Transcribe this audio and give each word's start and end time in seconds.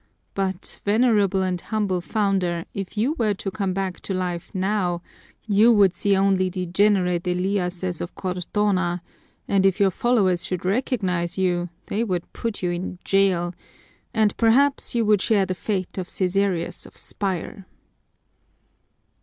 But, 0.33 0.79
venerable 0.83 1.43
and 1.43 1.61
humble 1.61 2.01
founder, 2.01 2.65
if 2.73 2.97
you 2.97 3.13
were 3.19 3.35
to 3.35 3.51
come 3.51 3.71
back 3.71 3.99
to 3.99 4.15
life 4.15 4.49
now 4.51 5.03
you 5.45 5.71
would 5.71 5.93
see 5.93 6.17
only 6.17 6.49
degenerate 6.49 7.27
Eliases 7.27 8.01
of 8.01 8.15
Cortona, 8.15 9.03
and 9.47 9.63
if 9.63 9.79
your 9.79 9.91
followers 9.91 10.43
should 10.43 10.65
recognize 10.65 11.37
you, 11.37 11.69
they 11.85 12.03
would 12.03 12.33
put 12.33 12.63
you 12.63 12.71
in 12.71 12.97
jail, 13.05 13.53
and 14.11 14.35
perhaps 14.37 14.95
you 14.95 15.05
would 15.05 15.21
share 15.21 15.45
the 15.45 15.53
fate 15.53 15.99
of 15.99 16.09
Cesareus 16.09 16.87
of 16.87 16.97
Spyre." 16.97 17.67